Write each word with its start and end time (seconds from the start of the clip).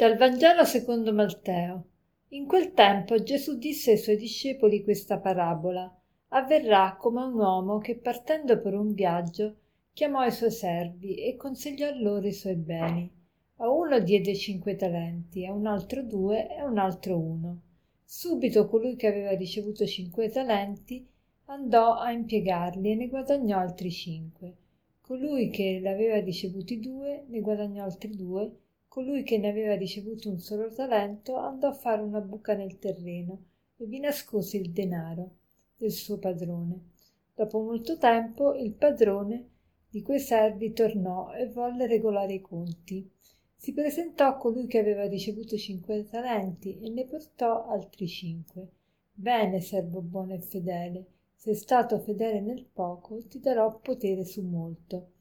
Dal 0.00 0.16
Vangelo 0.16 0.64
secondo 0.64 1.12
Matteo. 1.12 1.84
In 2.28 2.46
quel 2.46 2.72
tempo 2.72 3.22
Gesù 3.22 3.58
disse 3.58 3.90
ai 3.90 3.98
suoi 3.98 4.16
discepoli 4.16 4.82
questa 4.82 5.18
parabola. 5.18 5.94
Avverrà 6.28 6.96
come 6.98 7.22
un 7.22 7.34
uomo 7.34 7.76
che 7.80 7.98
partendo 7.98 8.58
per 8.62 8.72
un 8.72 8.94
viaggio 8.94 9.56
chiamò 9.92 10.24
i 10.24 10.30
suoi 10.30 10.52
servi 10.52 11.16
e 11.16 11.36
consigliò 11.36 11.90
loro 11.96 12.26
i 12.26 12.32
suoi 12.32 12.54
beni. 12.54 13.12
A 13.56 13.68
uno 13.68 13.98
diede 14.00 14.34
cinque 14.34 14.74
talenti, 14.74 15.44
a 15.44 15.52
un 15.52 15.66
altro 15.66 16.02
due 16.02 16.48
e 16.48 16.60
a 16.60 16.64
un 16.64 16.78
altro 16.78 17.18
uno. 17.18 17.60
Subito 18.02 18.68
colui 18.68 18.96
che 18.96 19.06
aveva 19.06 19.32
ricevuto 19.32 19.84
cinque 19.84 20.30
talenti 20.30 21.06
andò 21.44 21.98
a 21.98 22.10
impiegarli 22.10 22.92
e 22.92 22.94
ne 22.94 23.08
guadagnò 23.08 23.58
altri 23.58 23.90
cinque. 23.90 24.56
Colui 25.02 25.50
che 25.50 25.78
l'aveva 25.78 26.18
ricevuti 26.20 26.80
due 26.80 27.26
ne 27.28 27.40
guadagnò 27.40 27.84
altri 27.84 28.16
due 28.16 28.50
colui 28.90 29.22
che 29.22 29.38
ne 29.38 29.48
aveva 29.48 29.76
ricevuto 29.76 30.28
un 30.28 30.40
solo 30.40 30.68
talento 30.68 31.36
andò 31.36 31.68
a 31.68 31.72
fare 31.72 32.02
una 32.02 32.20
buca 32.20 32.54
nel 32.54 32.80
terreno 32.80 33.44
e 33.76 33.86
vi 33.86 34.00
nascose 34.00 34.56
il 34.56 34.72
denaro 34.72 35.36
del 35.76 35.92
suo 35.92 36.18
padrone. 36.18 36.88
Dopo 37.32 37.60
molto 37.60 37.98
tempo 37.98 38.52
il 38.54 38.72
padrone 38.72 39.48
di 39.88 40.02
quei 40.02 40.18
servi 40.18 40.72
tornò 40.72 41.32
e 41.32 41.46
volle 41.46 41.86
regolare 41.86 42.34
i 42.34 42.40
conti. 42.40 43.08
Si 43.54 43.72
presentò 43.72 44.26
a 44.26 44.36
colui 44.36 44.66
che 44.66 44.80
aveva 44.80 45.06
ricevuto 45.06 45.56
cinque 45.56 46.08
talenti 46.10 46.80
e 46.80 46.90
ne 46.90 47.04
portò 47.04 47.66
altri 47.66 48.08
cinque. 48.08 48.70
Bene 49.12 49.60
servo 49.60 50.00
buono 50.00 50.34
e 50.34 50.40
fedele 50.40 51.06
sei 51.36 51.54
stato 51.54 52.00
fedele 52.00 52.40
nel 52.40 52.64
poco 52.64 53.22
ti 53.28 53.38
darò 53.38 53.78
potere 53.78 54.24
su 54.24 54.42
molto. 54.42 55.12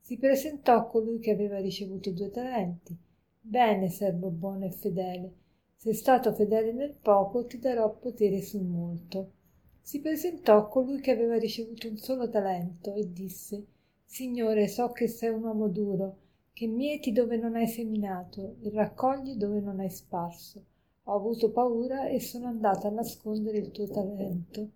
Si 0.00 0.16
presentò 0.16 0.76
a 0.76 0.86
colui 0.86 1.18
che 1.18 1.30
aveva 1.30 1.58
ricevuto 1.58 2.10
due 2.10 2.30
talenti 2.30 3.06
bene 3.48 3.88
servo 3.88 4.28
buono 4.30 4.66
e 4.66 4.70
fedele 4.70 5.32
sei 5.80 5.94
stato 5.94 6.32
fedele 6.32 6.72
nel 6.72 6.92
poco 6.92 7.46
ti 7.46 7.60
darò 7.60 7.94
potere 7.94 8.42
sul 8.42 8.64
molto. 8.64 9.30
Si 9.80 10.00
presentò 10.00 10.66
colui 10.66 11.00
che 11.00 11.12
aveva 11.12 11.38
ricevuto 11.38 11.86
un 11.86 11.96
solo 11.96 12.28
talento 12.28 12.94
e 12.94 13.12
disse 13.12 13.64
signore 14.04 14.66
so 14.66 14.90
che 14.90 15.06
sei 15.06 15.30
un 15.30 15.44
uomo 15.44 15.68
duro 15.68 16.16
che 16.52 16.66
mieti 16.66 17.12
dove 17.12 17.36
non 17.36 17.54
hai 17.54 17.68
seminato 17.68 18.56
e 18.60 18.70
raccogli 18.70 19.36
dove 19.36 19.60
non 19.60 19.78
hai 19.78 19.88
sparso. 19.88 20.64
Ho 21.04 21.14
avuto 21.14 21.52
paura 21.52 22.08
e 22.08 22.18
sono 22.18 22.48
andato 22.48 22.88
a 22.88 22.90
nascondere 22.90 23.58
il 23.58 23.70
tuo 23.70 23.86
talento. 23.86 24.70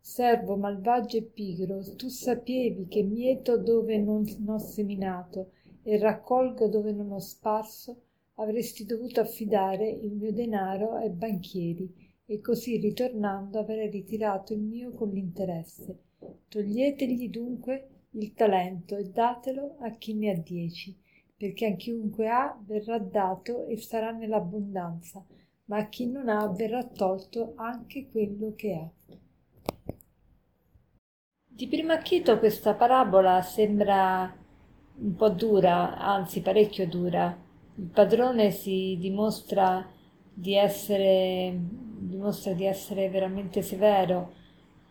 Servo 0.00 0.56
malvagio 0.56 1.18
e 1.18 1.22
pigro 1.22 1.80
tu 1.94 2.08
sapevi 2.08 2.88
che 2.88 3.04
mieto 3.04 3.56
dove 3.56 3.98
non 3.98 4.26
ho 4.48 4.58
seminato 4.58 5.52
e 5.88 5.98
raccolgo 5.98 6.66
dove 6.66 6.90
non 6.90 7.12
ho 7.12 7.20
sparso 7.20 8.02
avresti 8.34 8.84
dovuto 8.84 9.20
affidare 9.20 9.88
il 9.88 10.14
mio 10.14 10.32
denaro 10.32 10.94
ai 10.94 11.10
banchieri 11.10 11.88
e 12.26 12.40
così 12.40 12.76
ritornando 12.78 13.60
avrei 13.60 13.88
ritirato 13.88 14.52
il 14.52 14.62
mio 14.62 14.90
con 14.90 15.10
l'interesse. 15.10 15.96
Toglietegli 16.48 17.30
dunque 17.30 17.90
il 18.10 18.34
talento 18.34 18.96
e 18.96 19.10
datelo 19.10 19.76
a 19.78 19.90
chi 19.92 20.14
ne 20.14 20.30
ha 20.32 20.36
dieci 20.36 20.98
perché 21.36 21.66
a 21.66 21.76
chiunque 21.76 22.28
ha 22.28 22.60
verrà 22.66 22.98
dato 22.98 23.66
e 23.66 23.76
sarà 23.76 24.10
nell'abbondanza 24.10 25.24
ma 25.66 25.76
a 25.76 25.88
chi 25.88 26.08
non 26.08 26.28
ha 26.28 26.48
verrà 26.48 26.82
tolto 26.82 27.52
anche 27.54 28.08
quello 28.10 28.54
che 28.56 28.74
ha. 28.74 28.90
Di 31.44 31.68
primo 31.68 31.92
acchito 31.92 32.40
questa 32.40 32.74
parabola 32.74 33.40
sembra 33.40 34.44
un 34.98 35.14
po' 35.14 35.28
dura, 35.30 35.98
anzi 35.98 36.40
parecchio 36.40 36.86
dura. 36.86 37.36
Il 37.76 37.90
padrone 37.92 38.50
si 38.50 38.96
dimostra 38.98 39.86
di 40.32 40.54
essere, 40.54 41.54
dimostra 41.98 42.52
di 42.52 42.64
essere 42.64 43.08
veramente 43.08 43.62
severo 43.62 44.32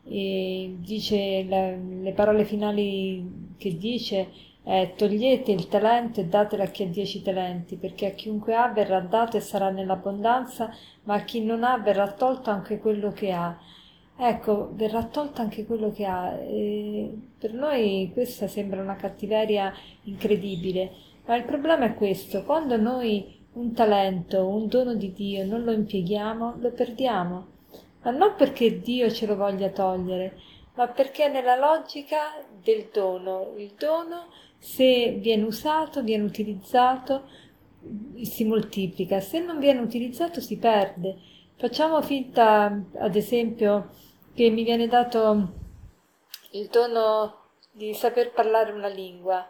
e 0.07 0.75
dice 0.79 1.45
la, 1.47 1.75
le 1.75 2.11
parole 2.13 2.45
finali 2.45 3.53
che 3.57 3.75
dice 3.77 4.29
è 4.63 4.93
togliete 4.95 5.51
il 5.51 5.67
talento 5.67 6.19
e 6.19 6.25
datelo 6.27 6.63
a 6.63 6.67
chi 6.67 6.83
ha 6.83 6.87
dieci 6.87 7.21
talenti 7.21 7.75
perché 7.75 8.07
a 8.07 8.11
chiunque 8.11 8.55
ha 8.55 8.71
verrà 8.71 8.99
dato 8.99 9.37
e 9.37 9.39
sarà 9.39 9.69
nell'abbondanza 9.69 10.71
ma 11.03 11.15
a 11.15 11.23
chi 11.23 11.43
non 11.43 11.63
ha 11.63 11.77
verrà 11.77 12.11
tolto 12.11 12.51
anche 12.51 12.79
quello 12.79 13.11
che 13.11 13.31
ha 13.31 13.57
ecco, 14.17 14.69
verrà 14.73 15.03
tolto 15.05 15.41
anche 15.41 15.65
quello 15.65 15.91
che 15.91 16.05
ha. 16.05 16.33
E 16.37 17.11
per 17.37 17.53
noi 17.53 18.09
questa 18.13 18.47
sembra 18.47 18.81
una 18.81 18.95
cattiveria 18.95 19.73
incredibile, 20.03 20.91
ma 21.25 21.35
il 21.35 21.43
problema 21.43 21.85
è 21.85 21.95
questo, 21.95 22.43
quando 22.43 22.77
noi 22.77 23.43
un 23.53 23.73
talento, 23.73 24.47
un 24.47 24.67
dono 24.67 24.95
di 24.95 25.13
Dio 25.13 25.45
non 25.45 25.63
lo 25.63 25.71
impieghiamo, 25.71 26.55
lo 26.59 26.71
perdiamo, 26.71 27.47
ma 28.03 28.11
non 28.11 28.35
perché 28.37 28.79
Dio 28.79 29.09
ce 29.09 29.25
lo 29.25 29.35
voglia 29.35 29.69
togliere, 29.69 30.37
ma 30.75 30.87
perché 30.87 31.29
nella 31.29 31.55
logica 31.55 32.43
del 32.61 32.89
dono, 32.91 33.53
il 33.57 33.71
dono 33.77 34.27
se 34.57 35.17
viene 35.19 35.43
usato, 35.43 36.03
viene 36.03 36.23
utilizzato, 36.23 37.23
si 38.21 38.45
moltiplica, 38.45 39.19
se 39.19 39.39
non 39.39 39.59
viene 39.59 39.79
utilizzato 39.79 40.41
si 40.41 40.57
perde. 40.57 41.15
Facciamo 41.55 42.01
finta, 42.01 42.83
ad 42.97 43.15
esempio, 43.15 43.89
che 44.35 44.49
mi 44.49 44.63
viene 44.63 44.87
dato 44.87 45.47
il 46.51 46.67
dono 46.67 47.43
di 47.71 47.93
saper 47.93 48.33
parlare 48.33 48.73
una 48.73 48.89
lingua 48.89 49.49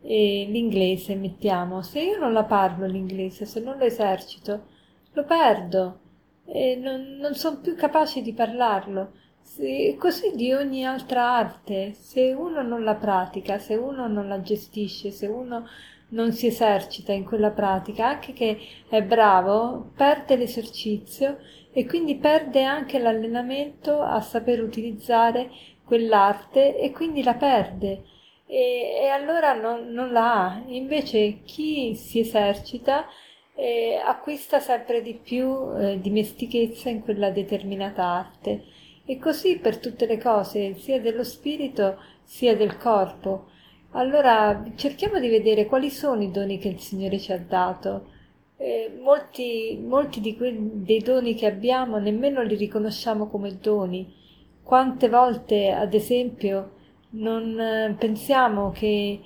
e 0.00 0.46
l'inglese 0.48 1.16
mettiamo. 1.16 1.82
Se 1.82 2.00
io 2.00 2.16
non 2.16 2.32
la 2.32 2.44
parlo 2.44 2.86
l'inglese 2.86 3.44
se 3.44 3.60
non 3.60 3.76
lo 3.76 3.84
esercito 3.84 4.66
lo 5.12 5.24
perdo 5.24 5.98
e 6.46 6.76
non, 6.76 7.16
non 7.18 7.34
sono 7.34 7.58
più 7.58 7.74
capace 7.74 8.22
di 8.22 8.32
parlarlo. 8.32 9.12
Se, 9.42 9.96
così 9.98 10.32
di 10.36 10.52
ogni 10.52 10.86
altra 10.86 11.36
arte 11.36 11.94
se 11.94 12.32
uno 12.32 12.62
non 12.62 12.84
la 12.84 12.94
pratica 12.94 13.58
se 13.58 13.74
uno 13.74 14.06
non 14.06 14.28
la 14.28 14.40
gestisce 14.42 15.10
se 15.10 15.26
uno 15.26 15.66
non 16.10 16.32
si 16.32 16.46
esercita 16.46 17.12
in 17.12 17.24
quella 17.24 17.50
pratica 17.50 18.08
anche 18.08 18.32
che 18.32 18.58
è 18.88 19.02
bravo 19.02 19.90
perde 19.96 20.36
l'esercizio 20.36 21.38
e 21.72 21.86
quindi 21.86 22.16
perde 22.16 22.62
anche 22.62 22.98
l'allenamento 22.98 24.00
a 24.00 24.20
saper 24.20 24.62
utilizzare 24.62 25.50
quell'arte 25.84 26.76
e 26.76 26.90
quindi 26.90 27.22
la 27.22 27.34
perde 27.34 28.02
e, 28.46 29.00
e 29.02 29.06
allora 29.06 29.52
non, 29.54 29.92
non, 29.92 30.12
la 30.12 30.32
ha. 30.32 30.62
Invece 30.66 31.42
chi 31.44 31.94
si 31.94 32.18
esercita 32.20 33.06
eh, 33.54 34.00
acquista 34.04 34.58
sempre 34.58 35.02
di 35.02 35.14
più 35.14 35.72
eh, 35.76 36.00
dimestichezza 36.00 36.88
in 36.88 37.02
quella 37.02 37.30
determinata 37.30 38.04
arte 38.04 38.64
e 39.04 39.18
così 39.18 39.58
per 39.58 39.78
tutte 39.78 40.06
le 40.06 40.18
cose, 40.18 40.74
sia 40.74 41.00
dello 41.00 41.24
spirito 41.24 41.98
sia 42.24 42.56
del 42.56 42.76
corpo. 42.76 43.48
Allora 43.92 44.64
cerchiamo 44.76 45.18
di 45.18 45.28
vedere 45.28 45.66
quali 45.66 45.90
sono 45.90 46.22
i 46.22 46.30
doni 46.30 46.58
che 46.58 46.68
il 46.68 46.80
Signore 46.80 47.18
ci 47.18 47.32
ha 47.32 47.38
dato 47.38 48.18
eh, 48.60 48.92
molti, 49.00 49.80
molti 49.82 50.20
di 50.20 50.36
quei, 50.36 50.54
dei 50.60 51.00
doni 51.00 51.34
che 51.34 51.46
abbiamo 51.46 51.96
nemmeno 51.96 52.42
li 52.42 52.56
riconosciamo 52.56 53.26
come 53.28 53.56
doni. 53.58 54.14
Quante 54.62 55.08
volte, 55.08 55.70
ad 55.70 55.94
esempio, 55.94 56.72
non 57.12 57.58
eh, 57.58 57.96
pensiamo 57.98 58.70
che, 58.70 59.18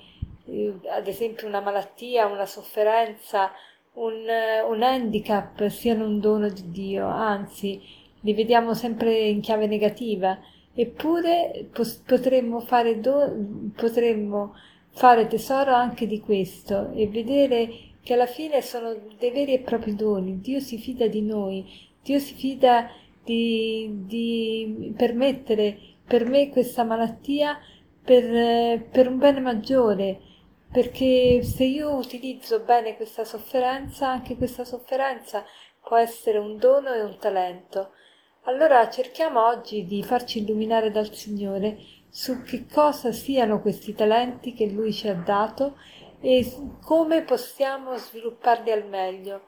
eh, 0.45 0.73
ad 0.89 1.07
esempio, 1.07 1.47
una 1.47 1.59
malattia, 1.59 2.27
una 2.27 2.45
sofferenza, 2.45 3.51
un, 3.95 4.25
eh, 4.25 4.61
un 4.61 4.81
handicap 4.81 5.67
siano 5.67 6.05
un 6.05 6.21
dono 6.21 6.47
di 6.47 6.71
Dio, 6.71 7.05
anzi, 7.05 7.81
li 8.21 8.33
vediamo 8.33 8.73
sempre 8.73 9.19
in 9.27 9.41
chiave 9.41 9.67
negativa. 9.67 10.39
Eppure 10.73 11.67
pos- 11.73 12.01
potremmo 12.05 12.61
fare, 12.61 13.01
do- 13.01 13.35
potremmo 13.75 14.55
fare 14.91 15.27
tesoro 15.27 15.73
anche 15.73 16.07
di 16.07 16.21
questo 16.21 16.91
e 16.93 17.07
vedere 17.07 17.93
che 18.05 18.13
alla 18.13 18.27
fine 18.27 18.61
sono 18.61 18.95
dei 19.17 19.31
veri 19.31 19.53
e 19.55 19.61
propri 19.61 19.95
doni. 19.95 20.39
Dio 20.39 20.59
si 20.59 20.77
fida 20.77 21.07
di 21.07 21.23
noi, 21.23 21.65
Dio 22.03 22.19
si 22.19 22.35
fida 22.35 22.87
di, 23.23 23.89
di 24.05 24.93
permettere 24.95 25.75
per 26.05 26.23
me 26.29 26.49
questa 26.49 26.83
malattia 26.83 27.57
per, 28.03 28.83
per 28.91 29.07
un 29.07 29.17
bene 29.17 29.39
maggiore, 29.39 30.19
perché 30.71 31.41
se 31.41 31.63
io 31.63 31.95
utilizzo 31.95 32.59
bene 32.59 32.95
questa 32.95 33.23
sofferenza, 33.23 34.07
anche 34.07 34.37
questa 34.37 34.65
sofferenza 34.65 35.43
può 35.81 35.97
essere 35.97 36.37
un 36.37 36.57
dono 36.57 36.93
e 36.93 37.01
un 37.01 37.17
talento. 37.17 37.89
Allora 38.43 38.87
cerchiamo 38.87 39.47
oggi 39.47 39.83
di 39.87 40.03
farci 40.03 40.43
illuminare 40.43 40.91
dal 40.91 41.11
Signore 41.11 41.79
su 42.07 42.43
che 42.43 42.67
cosa 42.71 43.11
siano 43.11 43.61
questi 43.61 43.95
talenti 43.95 44.53
che 44.53 44.67
Lui 44.67 44.93
ci 44.93 45.07
ha 45.07 45.15
dato 45.15 45.75
e 46.25 46.51
come 46.81 47.21
possiamo 47.21 47.95
svilupparli 47.97 48.71
al 48.71 48.87
meglio. 48.87 49.41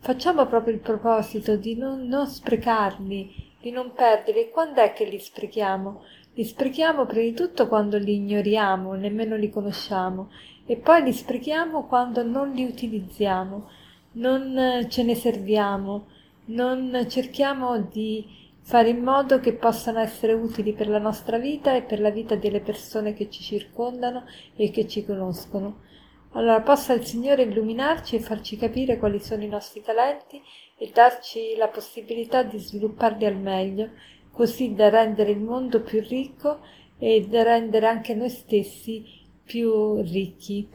Facciamo 0.00 0.44
proprio 0.46 0.74
il 0.74 0.80
proposito 0.80 1.54
di 1.54 1.76
non, 1.76 2.08
non 2.08 2.26
sprecarli, 2.26 3.54
di 3.60 3.70
non 3.70 3.92
perderli. 3.92 4.50
Quando 4.50 4.80
è 4.80 4.92
che 4.92 5.04
li 5.04 5.20
sprechiamo? 5.20 6.02
Li 6.34 6.42
sprechiamo 6.42 7.06
prima 7.06 7.22
di 7.22 7.32
tutto 7.32 7.68
quando 7.68 7.96
li 7.96 8.16
ignoriamo, 8.16 8.94
nemmeno 8.94 9.36
li 9.36 9.50
conosciamo, 9.50 10.32
e 10.66 10.76
poi 10.76 11.04
li 11.04 11.12
sprechiamo 11.12 11.86
quando 11.86 12.24
non 12.24 12.50
li 12.50 12.64
utilizziamo. 12.64 13.70
non 14.14 14.86
ce 14.88 15.04
ne 15.04 15.14
serviamo, 15.14 16.06
non 16.46 17.06
cerchiamo 17.08 17.78
di 17.82 18.26
fare 18.62 18.88
in 18.88 19.00
modo 19.00 19.38
che 19.38 19.52
possano 19.52 20.00
essere 20.00 20.32
utili 20.32 20.72
per 20.72 20.88
la 20.88 20.98
nostra 20.98 21.38
vita 21.38 21.76
e 21.76 21.82
per 21.82 22.00
la 22.00 22.10
vita 22.10 22.34
delle 22.34 22.60
persone 22.60 23.14
che 23.14 23.30
ci 23.30 23.44
circondano 23.44 24.24
e 24.56 24.70
che 24.72 24.88
ci 24.88 25.04
conoscono. 25.04 25.84
Allora 26.32 26.60
possa 26.60 26.92
il 26.92 27.04
Signore 27.04 27.42
illuminarci 27.42 28.16
e 28.16 28.20
farci 28.20 28.56
capire 28.56 28.98
quali 28.98 29.20
sono 29.20 29.42
i 29.42 29.48
nostri 29.48 29.80
talenti 29.80 30.40
e 30.78 30.90
darci 30.92 31.56
la 31.56 31.68
possibilità 31.68 32.42
di 32.42 32.58
svilupparli 32.58 33.24
al 33.24 33.36
meglio, 33.36 33.90
così 34.30 34.74
da 34.74 34.88
rendere 34.90 35.30
il 35.30 35.40
mondo 35.40 35.82
più 35.82 36.00
ricco 36.00 36.60
e 36.98 37.26
da 37.28 37.42
rendere 37.42 37.86
anche 37.86 38.14
noi 38.14 38.30
stessi 38.30 39.04
più 39.42 40.00
ricchi. 40.02 40.68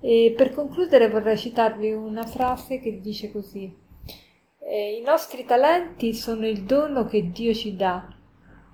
E 0.00 0.34
per 0.36 0.52
concludere 0.52 1.08
vorrei 1.08 1.36
citarvi 1.36 1.92
una 1.92 2.24
frase 2.24 2.80
che 2.80 3.00
dice 3.00 3.30
così 3.30 3.80
eh, 4.72 4.96
I 4.96 5.02
nostri 5.02 5.44
talenti 5.44 6.14
sono 6.14 6.46
il 6.46 6.62
dono 6.62 7.04
che 7.04 7.30
Dio 7.30 7.52
ci 7.52 7.76
dà. 7.76 8.08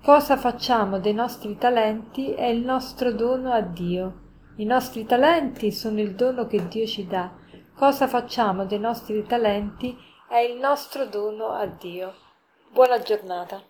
Cosa 0.01 0.37
facciamo 0.37 0.97
dei 0.97 1.13
nostri 1.13 1.57
talenti 1.57 2.31
è 2.31 2.45
il 2.45 2.63
nostro 2.63 3.11
dono 3.11 3.51
a 3.51 3.59
Dio. 3.59 4.27
I 4.59 4.65
nostri 4.65 5.05
talenti 5.05 5.71
sono 5.71 6.01
il 6.01 6.15
dono 6.15 6.45
che 6.45 6.67
Dio 6.67 6.85
ci 6.85 7.07
dà. 7.07 7.31
Cosa 7.73 8.09
facciamo 8.09 8.65
dei 8.65 8.77
nostri 8.77 9.25
talenti 9.25 9.97
è 10.27 10.39
il 10.39 10.57
nostro 10.57 11.05
dono 11.05 11.51
a 11.51 11.65
Dio. 11.65 12.13
Buona 12.69 12.99
giornata. 12.99 13.63